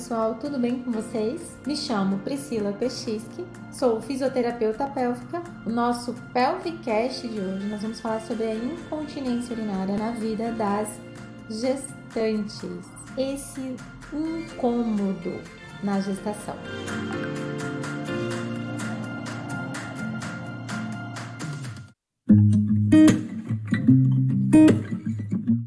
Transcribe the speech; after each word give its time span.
pessoal, 0.00 0.34
tudo 0.36 0.58
bem 0.58 0.82
com 0.82 0.90
vocês? 0.90 1.58
Me 1.66 1.76
chamo 1.76 2.20
Priscila 2.20 2.72
Pechisky, 2.72 3.44
sou 3.70 4.00
fisioterapeuta 4.00 4.86
pélvica. 4.86 5.42
O 5.66 5.68
nosso 5.68 6.14
Pelvicast 6.32 7.28
de 7.28 7.38
hoje 7.38 7.66
nós 7.66 7.82
vamos 7.82 8.00
falar 8.00 8.20
sobre 8.22 8.44
a 8.44 8.54
incontinência 8.54 9.54
urinária 9.54 9.98
na 9.98 10.12
vida 10.12 10.52
das 10.52 10.88
gestantes. 11.50 12.64
Esse 13.18 13.76
incômodo 14.10 15.38
na 15.82 16.00
gestação. 16.00 16.56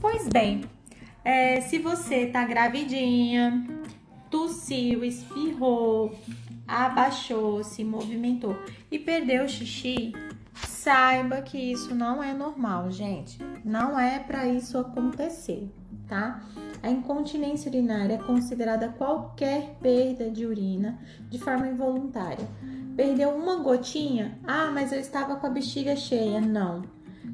Pois 0.00 0.26
bem, 0.30 0.64
é, 1.22 1.60
se 1.60 1.78
você 1.78 2.26
tá 2.26 2.46
gravidinha, 2.46 3.71
tossiu, 4.32 5.04
espirrou, 5.04 6.12
abaixou, 6.66 7.62
se 7.62 7.84
movimentou 7.84 8.56
e 8.90 8.98
perdeu 8.98 9.44
o 9.44 9.48
xixi, 9.48 10.12
saiba 10.54 11.42
que 11.42 11.58
isso 11.58 11.94
não 11.94 12.20
é 12.22 12.32
normal, 12.32 12.90
gente. 12.90 13.38
Não 13.64 13.96
é 13.96 14.18
para 14.18 14.48
isso 14.48 14.78
acontecer, 14.78 15.70
tá? 16.08 16.42
A 16.82 16.90
incontinência 16.90 17.68
urinária 17.68 18.14
é 18.14 18.18
considerada 18.18 18.88
qualquer 18.88 19.76
perda 19.80 20.30
de 20.30 20.46
urina 20.46 20.98
de 21.28 21.38
forma 21.38 21.68
involuntária. 21.68 22.48
Perdeu 22.96 23.30
uma 23.30 23.62
gotinha? 23.62 24.38
Ah, 24.42 24.70
mas 24.72 24.92
eu 24.92 24.98
estava 24.98 25.36
com 25.36 25.46
a 25.46 25.50
bexiga 25.50 25.94
cheia. 25.94 26.40
Não 26.40 26.82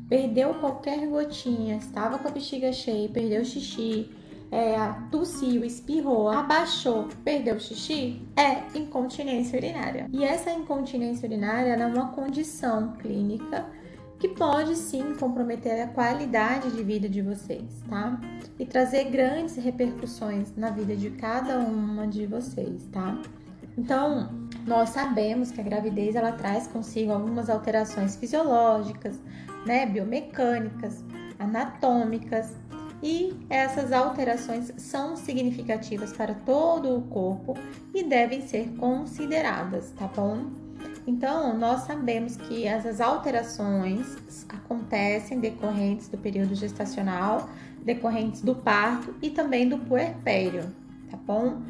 perdeu 0.08 0.54
qualquer 0.54 1.06
gotinha, 1.06 1.76
estava 1.76 2.18
com 2.18 2.28
a 2.28 2.30
bexiga 2.30 2.72
cheia, 2.72 3.08
perdeu 3.08 3.44
xixi, 3.44 4.10
é, 4.50 4.76
tossiu, 5.10 5.64
espirrou, 5.64 6.28
abaixou, 6.28 7.08
perdeu 7.24 7.58
xixi, 7.58 8.22
é 8.36 8.78
incontinência 8.78 9.58
urinária. 9.58 10.06
E 10.12 10.24
essa 10.24 10.50
incontinência 10.50 11.26
urinária 11.26 11.74
é 11.74 11.86
uma 11.86 12.08
condição 12.08 12.92
clínica 12.92 13.66
que 14.18 14.28
pode 14.28 14.74
sim 14.74 15.14
comprometer 15.14 15.80
a 15.80 15.86
qualidade 15.88 16.72
de 16.72 16.82
vida 16.82 17.08
de 17.08 17.22
vocês, 17.22 17.82
tá? 17.88 18.20
E 18.58 18.66
trazer 18.66 19.04
grandes 19.04 19.56
repercussões 19.56 20.52
na 20.56 20.70
vida 20.70 20.96
de 20.96 21.10
cada 21.10 21.58
uma 21.60 22.06
de 22.06 22.26
vocês, 22.26 22.84
tá? 22.90 23.16
Então, 23.76 24.28
nós 24.66 24.88
sabemos 24.88 25.52
que 25.52 25.60
a 25.60 25.64
gravidez 25.64 26.16
ela 26.16 26.32
traz 26.32 26.66
consigo 26.66 27.12
algumas 27.12 27.48
alterações 27.48 28.16
fisiológicas, 28.16 29.20
né, 29.64 29.86
biomecânicas, 29.86 31.04
anatômicas, 31.38 32.56
e 33.02 33.34
essas 33.48 33.92
alterações 33.92 34.72
são 34.76 35.16
significativas 35.16 36.12
para 36.12 36.34
todo 36.34 36.96
o 36.96 37.02
corpo 37.02 37.56
e 37.94 38.02
devem 38.02 38.42
ser 38.42 38.70
consideradas, 38.76 39.90
tá 39.92 40.08
bom? 40.08 40.50
Então, 41.06 41.56
nós 41.56 41.82
sabemos 41.82 42.36
que 42.36 42.66
essas 42.66 43.00
alterações 43.00 44.16
acontecem 44.48 45.40
decorrentes 45.40 46.08
do 46.08 46.18
período 46.18 46.54
gestacional, 46.54 47.48
decorrentes 47.82 48.42
do 48.42 48.54
parto 48.54 49.14
e 49.22 49.30
também 49.30 49.68
do 49.68 49.78
puerpério, 49.78 50.64
tá 51.10 51.16
bom? 51.16 51.62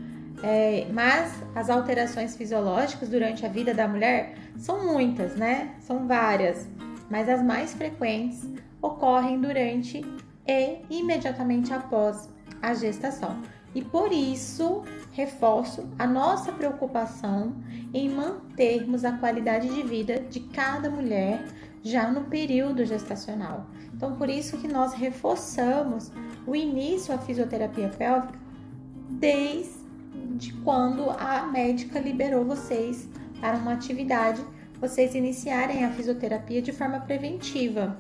É, 0.43 0.87
mas 0.93 1.33
as 1.55 1.69
alterações 1.69 2.37
fisiológicas 2.37 3.09
durante 3.09 3.45
a 3.45 3.49
vida 3.49 3.75
da 3.75 3.87
mulher 3.87 4.35
são 4.57 4.93
muitas, 4.93 5.37
né? 5.37 5.75
São 5.81 6.07
várias 6.07 6.67
mas 7.11 7.29
as 7.29 7.43
mais 7.43 7.75
frequentes 7.75 8.47
ocorrem 8.81 9.41
durante 9.41 10.05
e 10.49 10.81
imediatamente 10.91 11.73
após 11.73 12.29
a 12.63 12.75
gestação. 12.75 13.41
E 13.75 13.83
por 13.83 14.11
isso, 14.11 14.83
reforço 15.13 15.87
a 15.99 16.07
nossa 16.07 16.51
preocupação 16.51 17.55
em 17.93 18.09
mantermos 18.09 19.05
a 19.05 19.13
qualidade 19.13 19.69
de 19.69 19.83
vida 19.83 20.21
de 20.21 20.41
cada 20.41 20.91
mulher 20.91 21.45
já 21.83 22.11
no 22.11 22.25
período 22.25 22.85
gestacional. 22.85 23.67
Então, 23.95 24.17
por 24.17 24.29
isso 24.29 24.59
que 24.59 24.67
nós 24.67 24.95
reforçamos 24.95 26.11
o 26.47 26.57
início 26.57 27.15
à 27.15 27.19
fisioterapia 27.19 27.89
pélvica 27.89 28.39
desde 29.11 30.53
quando 30.65 31.11
a 31.11 31.47
médica 31.47 32.01
liberou 32.01 32.45
vocês 32.45 33.09
para 33.41 33.57
uma 33.57 33.75
atividade 33.75 34.43
vocês 34.81 35.15
iniciarem 35.15 35.85
a 35.85 35.91
fisioterapia 35.91 36.63
de 36.63 36.73
forma 36.73 37.01
preventiva. 37.01 37.99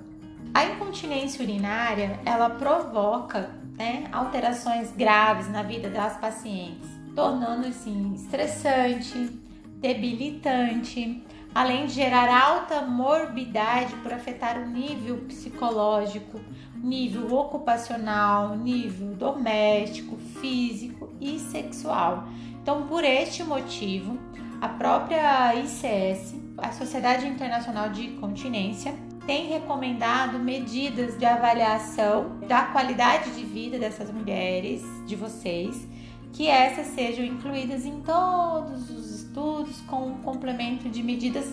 A 0.55 0.65
incontinência 0.65 1.43
urinária, 1.43 2.19
ela 2.25 2.51
provoca 2.51 3.51
né, 3.77 4.09
alterações 4.13 4.91
graves 4.93 5.49
na 5.49 5.63
vida 5.63 5.89
das 5.89 6.17
pacientes, 6.17 6.89
tornando-se 7.15 7.91
estressante, 8.15 9.31
debilitante, 9.77 11.23
além 11.55 11.87
de 11.87 11.95
gerar 11.95 12.29
alta 12.29 12.83
morbidade 12.83 13.95
por 13.97 14.13
afetar 14.13 14.59
o 14.59 14.67
nível 14.67 15.19
psicológico, 15.29 16.41
nível 16.75 17.33
ocupacional, 17.35 18.57
nível 18.57 19.15
doméstico, 19.15 20.17
físico 20.41 21.13
e 21.21 21.39
sexual. 21.39 22.29
Então, 22.63 22.87
por 22.87 23.05
este 23.05 23.43
motivo, 23.43 24.19
a 24.61 24.69
própria 24.69 25.55
ICS, 25.55 26.35
a 26.59 26.73
Sociedade 26.73 27.27
Internacional 27.27 27.91
de 27.91 28.09
Continência, 28.13 28.95
tem 29.29 29.47
recomendado 29.47 30.39
medidas 30.39 31.19
de 31.19 31.27
avaliação 31.27 32.39
da 32.49 32.63
qualidade 32.63 33.33
de 33.33 33.45
vida 33.45 33.79
dessas 33.79 34.11
mulheres, 34.11 34.83
de 35.05 35.15
vocês, 35.15 35.87
que 36.33 36.49
essas 36.49 36.87
sejam 36.95 37.23
incluídas 37.27 37.85
em 37.85 38.01
todos 38.01 38.89
os 38.89 39.21
estudos 39.21 39.83
com 39.83 40.07
um 40.07 40.23
complemento 40.23 40.89
de 40.89 41.03
medidas 41.03 41.45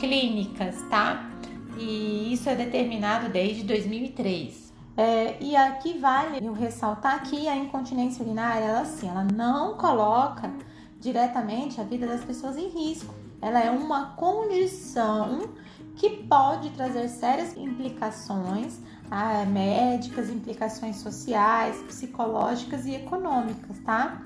clínicas, 0.00 0.82
tá? 0.90 1.30
E 1.78 2.32
isso 2.32 2.48
é 2.48 2.56
determinado 2.56 3.28
desde 3.28 3.62
2003. 3.62 4.72
É, 4.96 5.36
e 5.40 5.54
aqui 5.54 5.96
vale 5.96 6.44
eu 6.44 6.52
ressaltar 6.52 7.22
que 7.22 7.46
a 7.46 7.54
incontinência 7.54 8.24
urinária, 8.24 8.64
ela 8.64 8.80
assim, 8.80 9.08
ela 9.08 9.22
não 9.22 9.76
coloca 9.76 10.52
diretamente 10.98 11.80
a 11.80 11.84
vida 11.84 12.08
das 12.08 12.24
pessoas 12.24 12.56
em 12.56 12.70
risco. 12.70 13.14
Ela 13.40 13.60
é 13.60 13.70
uma 13.70 14.16
condição 14.16 15.54
que 15.96 16.10
pode 16.24 16.70
trazer 16.70 17.08
sérias 17.08 17.56
implicações 17.56 18.78
ah, 19.10 19.44
médicas, 19.44 20.28
implicações 20.30 20.96
sociais, 20.96 21.76
psicológicas 21.82 22.86
e 22.86 22.94
econômicas, 22.94 23.78
tá? 23.84 24.22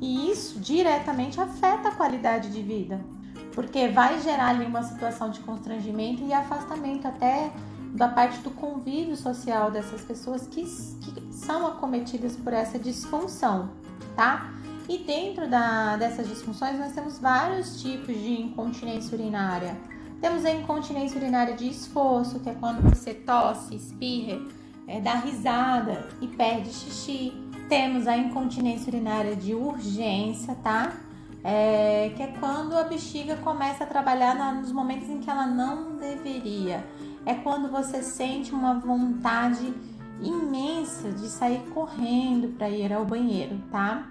E 0.00 0.30
isso 0.30 0.60
diretamente 0.60 1.40
afeta 1.40 1.88
a 1.88 1.92
qualidade 1.92 2.50
de 2.50 2.62
vida, 2.62 3.00
porque 3.54 3.88
vai 3.88 4.20
gerar 4.20 4.50
ali 4.50 4.64
uma 4.64 4.82
situação 4.82 5.30
de 5.30 5.40
constrangimento 5.40 6.22
e 6.24 6.32
afastamento 6.32 7.08
até 7.08 7.50
da 7.94 8.06
parte 8.08 8.38
do 8.40 8.50
convívio 8.50 9.16
social 9.16 9.70
dessas 9.70 10.02
pessoas 10.02 10.46
que, 10.46 10.62
que 10.62 11.32
são 11.32 11.66
acometidas 11.66 12.36
por 12.36 12.52
essa 12.52 12.78
disfunção, 12.78 13.70
tá? 14.14 14.52
E 14.88 14.98
dentro 14.98 15.48
da, 15.48 15.96
dessas 15.96 16.28
disfunções, 16.28 16.78
nós 16.78 16.92
temos 16.92 17.18
vários 17.18 17.82
tipos 17.82 18.14
de 18.14 18.40
incontinência 18.40 19.18
urinária. 19.18 19.76
Temos 20.20 20.44
a 20.44 20.50
incontinência 20.50 21.16
urinária 21.18 21.54
de 21.54 21.68
esforço, 21.68 22.40
que 22.40 22.50
é 22.50 22.54
quando 22.54 22.82
você 22.82 23.14
tosse, 23.14 23.76
espirra, 23.76 24.40
é, 24.86 25.00
dá 25.00 25.14
risada 25.14 26.08
e 26.20 26.26
perde 26.26 26.72
xixi. 26.72 27.32
Temos 27.68 28.06
a 28.08 28.16
incontinência 28.16 28.88
urinária 28.88 29.36
de 29.36 29.54
urgência, 29.54 30.56
tá? 30.56 30.96
É, 31.44 32.12
que 32.16 32.22
é 32.22 32.34
quando 32.40 32.76
a 32.76 32.82
bexiga 32.82 33.36
começa 33.36 33.84
a 33.84 33.86
trabalhar 33.86 34.34
na, 34.34 34.52
nos 34.52 34.72
momentos 34.72 35.08
em 35.08 35.20
que 35.20 35.30
ela 35.30 35.46
não 35.46 35.96
deveria. 35.96 36.84
É 37.24 37.34
quando 37.34 37.70
você 37.70 38.02
sente 38.02 38.52
uma 38.52 38.74
vontade 38.74 39.72
imensa 40.20 41.10
de 41.12 41.28
sair 41.28 41.60
correndo 41.72 42.56
para 42.56 42.68
ir 42.68 42.92
ao 42.92 43.04
banheiro, 43.04 43.60
tá? 43.70 44.08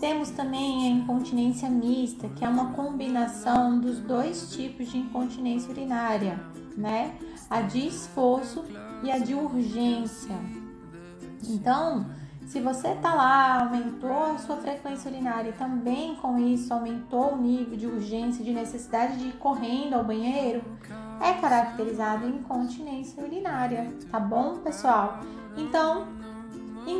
Temos 0.00 0.30
também 0.30 0.86
a 0.86 0.90
incontinência 0.90 1.68
mista, 1.70 2.28
que 2.28 2.44
é 2.44 2.48
uma 2.48 2.72
combinação 2.72 3.78
dos 3.80 3.98
dois 3.98 4.50
tipos 4.54 4.90
de 4.90 4.98
incontinência 4.98 5.70
urinária, 5.70 6.38
né? 6.76 7.14
A 7.48 7.62
de 7.62 7.86
esforço 7.86 8.64
e 9.02 9.10
a 9.10 9.18
de 9.18 9.34
urgência. 9.34 10.34
Então, 11.48 12.06
se 12.46 12.60
você 12.60 12.94
tá 12.96 13.14
lá, 13.14 13.62
aumentou 13.62 14.22
a 14.22 14.38
sua 14.38 14.56
frequência 14.56 15.10
urinária 15.10 15.50
e 15.50 15.52
também 15.54 16.14
com 16.16 16.38
isso 16.38 16.72
aumentou 16.72 17.34
o 17.34 17.36
nível 17.36 17.76
de 17.76 17.86
urgência, 17.86 18.44
de 18.44 18.52
necessidade 18.52 19.18
de 19.18 19.28
ir 19.28 19.32
correndo 19.32 19.94
ao 19.94 20.04
banheiro, 20.04 20.62
é 21.20 21.32
caracterizado 21.32 22.28
incontinência 22.28 23.22
urinária, 23.22 23.92
tá 24.10 24.20
bom, 24.20 24.58
pessoal? 24.58 25.20
Então, 25.56 26.06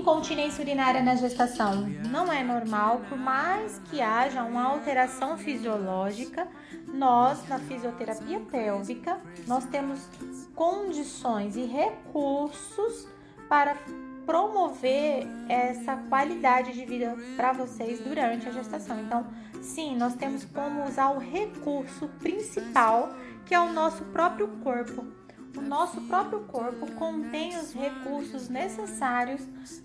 Incontinência 0.06 0.62
urinária 0.62 1.02
na 1.02 1.16
gestação 1.16 1.88
não 2.12 2.32
é 2.32 2.40
normal, 2.44 3.00
por 3.08 3.18
mais 3.18 3.80
que 3.90 4.00
haja 4.00 4.44
uma 4.44 4.62
alteração 4.62 5.36
fisiológica, 5.36 6.46
nós 6.94 7.48
na 7.48 7.58
fisioterapia 7.58 8.38
pélvica, 8.38 9.20
nós 9.48 9.64
temos 9.64 10.08
condições 10.54 11.56
e 11.56 11.64
recursos 11.64 13.08
para 13.48 13.76
promover 14.24 15.26
essa 15.48 15.96
qualidade 16.08 16.72
de 16.72 16.84
vida 16.84 17.16
para 17.36 17.52
vocês 17.52 17.98
durante 17.98 18.48
a 18.48 18.52
gestação. 18.52 19.00
Então, 19.00 19.26
sim, 19.60 19.96
nós 19.96 20.14
temos 20.14 20.44
como 20.44 20.84
usar 20.84 21.10
o 21.10 21.18
recurso 21.18 22.06
principal, 22.20 23.12
que 23.44 23.52
é 23.52 23.60
o 23.60 23.72
nosso 23.72 24.04
próprio 24.04 24.46
corpo. 24.62 25.04
O 25.56 25.60
nosso 25.60 26.00
próprio 26.02 26.40
corpo 26.40 26.90
contém 26.92 27.56
os 27.56 27.72
recursos 27.72 28.48
necessários 28.48 29.40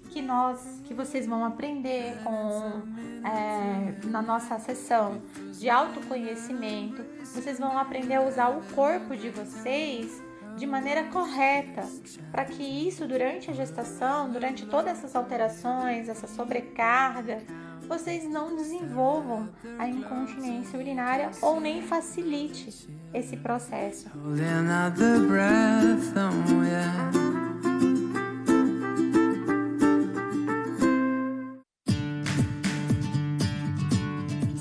que 0.09 0.21
nós, 0.21 0.81
que 0.83 0.94
vocês 0.94 1.25
vão 1.25 1.45
aprender 1.45 2.21
com 2.23 2.81
é, 3.25 4.07
na 4.07 4.21
nossa 4.21 4.59
sessão 4.59 5.21
de 5.57 5.69
autoconhecimento. 5.69 7.03
Vocês 7.23 7.57
vão 7.57 7.77
aprender 7.77 8.15
a 8.15 8.21
usar 8.21 8.50
o 8.50 8.62
corpo 8.73 9.15
de 9.15 9.29
vocês 9.29 10.21
de 10.57 10.68
maneira 10.68 11.06
correta, 11.06 11.83
para 12.31 12.45
que 12.45 12.62
isso 12.62 13.07
durante 13.07 13.50
a 13.50 13.53
gestação, 13.53 14.29
durante 14.29 14.65
todas 14.65 14.97
essas 14.97 15.15
alterações, 15.15 16.09
essa 16.09 16.27
sobrecarga, 16.27 17.41
vocês 17.91 18.23
não 18.23 18.55
desenvolvam 18.55 19.49
a 19.77 19.85
incontinência 19.85 20.79
urinária 20.79 21.29
ou 21.41 21.59
nem 21.59 21.81
facilite 21.81 22.89
esse 23.13 23.35
processo. 23.35 24.09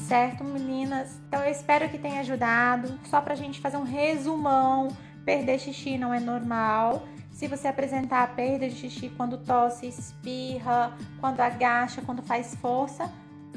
Certo, 0.08 0.42
meninas? 0.42 1.20
Então 1.28 1.44
eu 1.44 1.52
espero 1.52 1.88
que 1.88 1.98
tenha 1.98 2.18
ajudado. 2.22 2.98
Só 3.04 3.20
para 3.20 3.34
a 3.34 3.36
gente 3.36 3.60
fazer 3.60 3.76
um 3.76 3.84
resumão 3.84 4.88
Perder 5.24 5.58
xixi 5.58 5.98
não 5.98 6.12
é 6.12 6.18
normal. 6.18 7.06
Se 7.40 7.48
você 7.48 7.68
apresentar 7.68 8.36
perda 8.36 8.68
de 8.68 8.74
xixi 8.74 9.08
quando 9.16 9.38
tosse, 9.38 9.86
espirra, 9.86 10.94
quando 11.20 11.40
agacha, 11.40 12.02
quando 12.02 12.22
faz 12.22 12.54
força, 12.56 13.10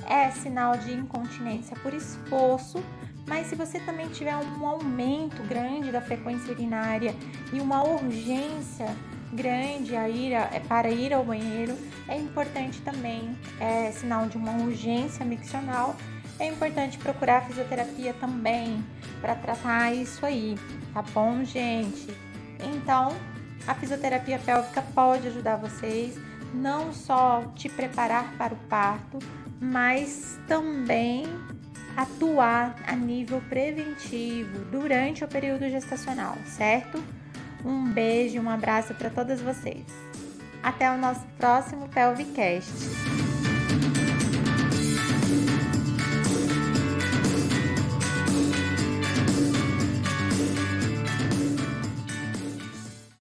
é 0.08 0.32
sinal 0.32 0.78
de 0.78 0.94
incontinência 0.94 1.76
por 1.84 1.94
esforço. 1.94 2.82
Mas 3.28 3.48
se 3.48 3.56
você 3.56 3.82
também 3.82 4.08
tiver 4.08 4.38
um 4.38 4.66
aumento 4.66 5.44
grande 5.44 5.92
da 5.92 6.00
frequência 6.00 6.54
urinária 6.54 7.14
e 7.52 7.60
uma 7.60 7.84
urgência 7.84 8.88
grande 9.34 9.98
a 9.98 10.08
ir 10.08 10.34
a, 10.34 10.44
é, 10.54 10.62
para 10.62 10.90
ir 10.90 11.14
ao 11.14 11.26
banheiro, 11.26 11.76
é 12.08 12.18
importante 12.18 12.80
também, 12.84 13.38
é 13.60 13.92
sinal 13.92 14.28
de 14.28 14.38
uma 14.38 14.54
urgência 14.64 15.26
miccional 15.26 15.94
é 16.40 16.48
importante 16.48 16.98
procurar 16.98 17.46
fisioterapia 17.46 18.14
também 18.14 18.84
para 19.20 19.36
tratar 19.36 19.94
isso 19.94 20.26
aí, 20.26 20.58
tá 20.94 21.02
bom, 21.02 21.44
gente? 21.44 22.08
Então, 22.74 23.14
a 23.68 23.74
fisioterapia 23.76 24.40
pélvica 24.40 24.84
pode 24.94 25.28
ajudar 25.28 25.58
vocês 25.58 26.18
não 26.54 26.94
só 26.94 27.52
te 27.56 27.68
preparar 27.68 28.34
para 28.38 28.54
o 28.54 28.58
parto, 28.70 29.20
mas 29.60 30.40
também 30.48 31.26
atuar 31.96 32.76
a 32.88 32.96
nível 32.96 33.42
preventivo 33.50 34.66
durante 34.66 35.24
o 35.24 35.28
período 35.28 35.70
gestacional, 35.70 36.38
certo? 36.46 37.04
Um 37.64 37.86
beijo 37.92 38.40
um 38.40 38.50
abraço 38.50 38.94
para 38.94 39.10
todas 39.10 39.42
vocês. 39.42 39.86
Até 40.62 40.92
o 40.92 40.98
nosso 40.98 41.26
próximo 41.38 41.88
Pelvicast. 41.90 43.23